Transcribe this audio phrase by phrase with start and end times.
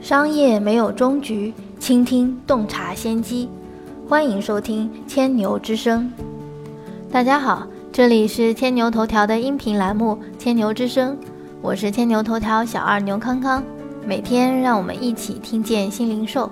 [0.00, 3.50] 商业没有终局，倾听洞察先机。
[4.08, 6.10] 欢迎收听千牛之声。
[7.12, 11.12] 大家好，这里是千牛头条的音频栏目《千牛之声》，
[11.60, 13.62] 我是千牛头条小二牛康康。
[14.06, 16.50] 每天让我们一起听见新零售。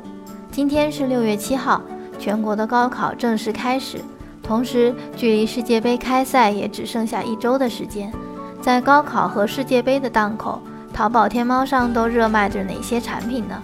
[0.50, 1.80] 今天是六月七号，
[2.18, 3.96] 全国的高考正式开始，
[4.42, 8.12] 同时距离世界杯开赛也只剩下一周的时间。
[8.60, 10.60] 在高考和世界杯的档口。
[10.98, 13.54] 淘宝、天猫上都热卖着哪些产品呢？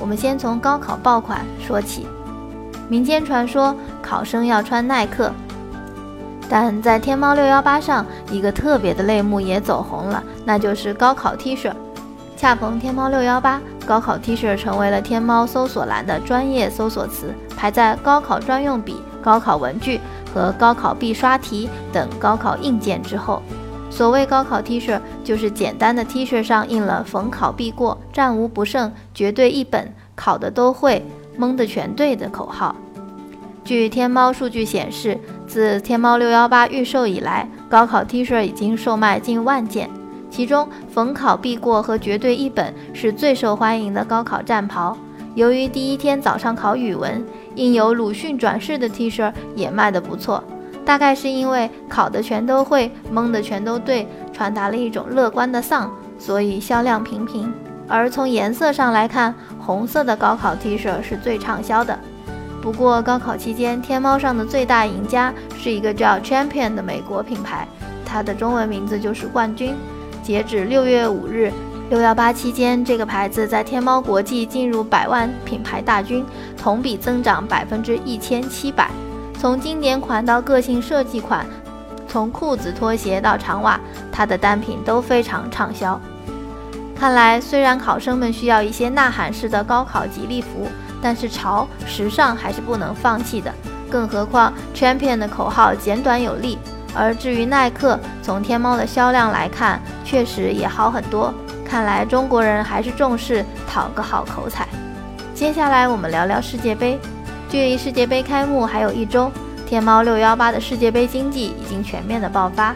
[0.00, 2.08] 我们先从高考爆款说起。
[2.88, 5.30] 民间传说考生要穿耐克，
[6.48, 11.72] 但在天猫六幺八上，一个特别的类目也走红了，那就是高考 T 恤。
[12.36, 20.00] 恰逢天猫六幺八，高考 T 恤成为了天猫搜索栏的专业搜索词，排在高考专用笔、高考文具
[20.34, 23.40] 和高考必刷题等高考硬件之后。
[23.92, 31.04] 所谓高考 T 恤，就是简单的 T 恤上印了“逢考必过”“战无不胜”“绝对一本”“考的都会
[31.36, 32.74] ”“蒙的全对”的口号。
[33.62, 39.90] 据天猫数据显示，自天猫六幺八预售以来，高考 T 恤已经售卖近万件，
[40.30, 44.96] 其中“逢考必过”和“绝对一本”是最受欢迎的高考战袍。
[45.34, 47.22] 由于第一天早上考语文，
[47.56, 50.42] 印有鲁迅转世的 T 恤也卖得不错。
[50.84, 57.52] 大概是因为考的全都会，蒙的全都对，传达了一种乐观的丧，所以销量平平。
[57.88, 61.98] 而从颜色上来看，红色的高考 T 恤是最畅销的。
[62.60, 67.66] 不过高考期间，天猫上的最大赢家是一个叫 Champion 的美国品牌，
[68.04, 69.74] 它的中文名字就是冠军。
[70.22, 71.52] 截止六月五日，
[71.90, 76.24] 六幺八期间，这个牌子在天猫国际进入百万品牌大军，
[76.56, 78.90] 同比增长百分之一千七百。
[79.42, 81.44] 从经典款到个性设计款，
[82.06, 83.76] 从裤子、拖鞋到长袜，
[84.12, 86.00] 它的单品都非常畅销。
[86.96, 90.68] 看来，虽然考生们需要一些呐喊式的高考吉利服，
[91.02, 93.52] 但是潮、时尚还是不能放弃的。
[93.90, 96.56] 更何况，Champion 的口号简短有力。
[96.94, 101.34] 而至于耐克，从天猫的销量来看，确实也好很多。
[101.68, 104.68] 看来中国人还是重视讨个好口彩。
[105.34, 106.96] 接下来，我们聊聊世界杯。
[107.52, 109.30] 距离世界杯开幕还有一周，
[109.66, 112.74] 天猫六幺八的世界杯经济已经全面的爆发。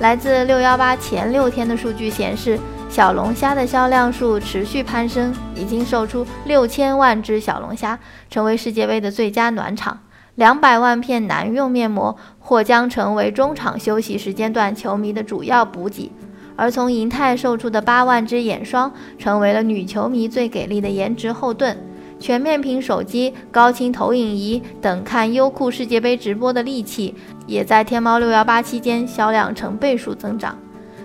[0.00, 9.98] 来自六幺八前六天的数据显示，小龙虾的销量数持续攀升，已经售出六千万只小龙虾，成为世界杯的最佳暖场。
[10.34, 16.12] 两百万片男用面膜或将成为中场休息时间段球迷的主要补给，
[16.54, 21.78] 而从银泰售出的八万支眼霜，成为了女球迷最给力的颜值后盾。
[22.20, 27.14] 全面屏手机、高清投影仪等看优酷世界杯直播的利器，
[27.46, 30.58] 也在天猫六幺八期间销量成倍数增长。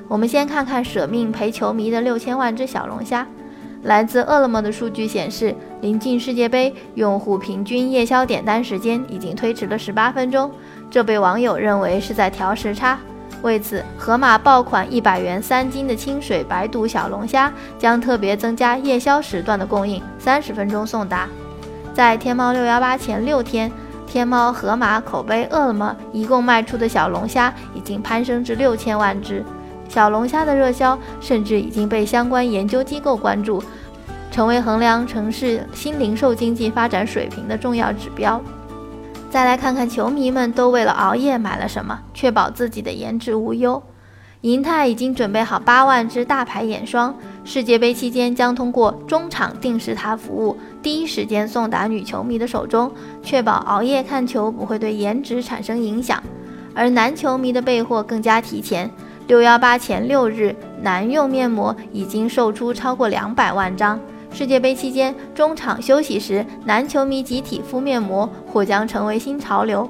[0.07, 3.27] 我们先看看舍命陪球迷的六千万只小龙虾。
[3.83, 10.49] 来自饿了么的数据显示，临近世界杯，用户平均夜宵点单时间已经推迟了十八分钟，
[10.89, 12.97] 这被网友认为是在调时差。
[13.43, 21.27] 为此，盒马爆款一百元三斤的清水白肚小龙虾将特别增加夜宵时段的供应，三十分钟送达。
[21.93, 23.69] 在天猫六幺八前六天，
[24.07, 29.43] 天猫、盒马、口碑、饿了么一共卖出的小龙虾已经攀升至六千万只。
[29.89, 33.61] 小龙虾的热销甚至已经被相关研究机构关注，
[34.31, 38.41] 成为衡量城市新零售经济发展水平的重要指标。
[39.33, 43.81] 再来看看球迷们都为了熬夜买了什么，确保自己的颜值无忧。
[44.41, 52.91] 银泰已经准备好八万支大牌眼霜，世界杯期间将通过中场定时塔服务，第一时间送达女球迷的手中，
[53.23, 56.21] 确保熬夜看球不会对颜值产生影响。
[56.75, 58.87] 而男球迷的备货更加提前，
[59.25, 63.99] 六幺八前六日，男用面膜已经售出超过两百万张。
[64.33, 69.87] 世界杯期间，中场休息时，男球迷集体敷面膜或将成为新潮流。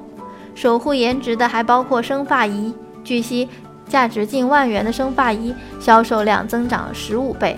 [0.53, 2.73] 守护颜值的还包括生发仪。
[3.05, 3.47] 据悉，
[3.87, 7.57] 价值近万元的生发仪销售量增长了十五倍。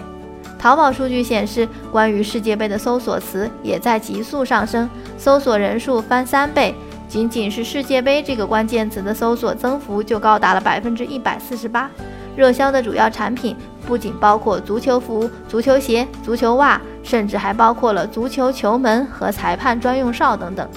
[0.59, 4.87] 淘宝数据显示，关于世界杯的搜索词也在急速上升，
[5.17, 6.75] 搜索人数翻三倍。
[7.07, 11.89] 仅仅是世界杯这个关键词的搜索增幅就高达了百分之一百四十八。
[12.35, 13.55] 热销的主要产品
[13.85, 20.67] 不仅包括足球服、足球鞋、足球袜，甚至还包括了足球球门和裁判专用哨等等。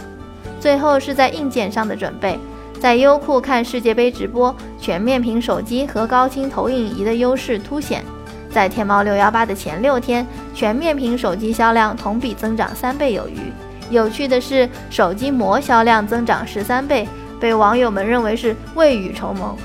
[0.61, 2.39] 最后是在硬件上的准备，
[2.81, 8.05] 在优酷看世界杯直播，全面屏手机和高清投影仪的优势凸显。
[8.51, 13.53] 在天猫六幺八的前六天，全面屏手机销量同比增长三倍有余。
[13.91, 17.09] 有趣的是，手机膜销量增长十三倍，
[17.39, 19.57] 被网友们认为是未雨绸缪。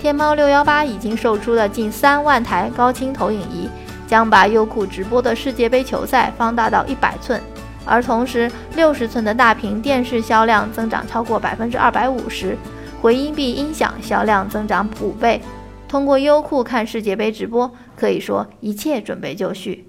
[0.00, 3.68] 天猫六幺八已经售出了近三万台高清投影仪，
[4.06, 7.40] 将把优酷直播的世界杯球赛放大到一百寸，
[7.84, 12.56] 而同时六十寸的大屏电视销量增长超过百分之二百五十，
[13.02, 15.42] 回音壁音响销量增长五倍。
[15.88, 19.87] 通过优酷看世界杯直播，可以说一切准备就绪。